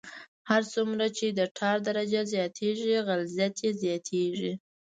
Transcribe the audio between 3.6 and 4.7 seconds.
یې زیاتیږي